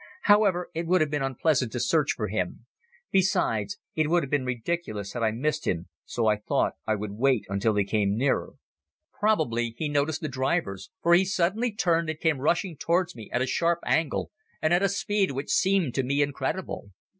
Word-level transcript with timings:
However, 0.23 0.69
it 0.73 0.87
would 0.87 0.99
have 1.01 1.11
been 1.11 1.21
unpleasant 1.21 1.71
to 1.73 1.79
search 1.79 2.13
for 2.13 2.27
him. 2.27 2.65
Besides 3.11 3.77
it 3.93 4.09
would 4.09 4.23
have 4.23 4.31
been 4.31 4.45
ridiculous 4.45 5.13
had 5.13 5.21
I 5.21 5.29
missed 5.29 5.67
him, 5.67 5.89
so 6.05 6.25
I 6.25 6.37
thought 6.37 6.73
I 6.87 6.95
would 6.95 7.11
wait 7.11 7.45
until 7.49 7.75
he 7.75 7.83
came 7.83 8.17
nearer. 8.17 8.53
Probably 9.19 9.75
he 9.77 9.87
noticed 9.89 10.21
the 10.21 10.27
drivers 10.27 10.89
for 11.03 11.13
he 11.13 11.23
suddenly 11.23 11.71
turned 11.71 12.09
and 12.09 12.19
came 12.19 12.39
rushing 12.39 12.77
towards 12.77 13.15
me 13.15 13.29
at 13.31 13.43
a 13.43 13.45
sharp 13.45 13.77
angle 13.85 14.31
and 14.59 14.73
at 14.73 14.81
a 14.81 14.89
speed 14.89 15.33
which 15.33 15.51
seemed 15.53 15.93
to 15.93 16.03
me 16.03 16.23
incredible. 16.23 16.89